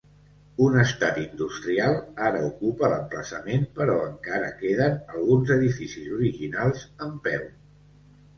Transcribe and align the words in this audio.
Un 0.67 0.75
estat 0.83 1.17
industrial 1.23 1.97
ara 2.29 2.39
ocupa 2.47 2.87
l"emplaçament 2.93 3.67
però 3.77 3.99
encara 4.07 4.49
queden 4.63 4.97
alguns 5.19 5.53
edificis 5.59 6.09
originals 6.17 6.89
en 7.09 7.15
peu. 7.31 7.47